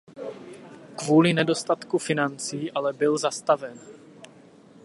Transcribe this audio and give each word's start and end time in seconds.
Kvůli 0.97 1.33
nedostatku 1.33 1.97
financí 1.97 2.71
ale 2.71 2.93
byl 2.93 3.17
zastaven. 3.17 3.79